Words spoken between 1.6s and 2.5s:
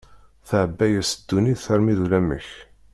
armi d ulamek.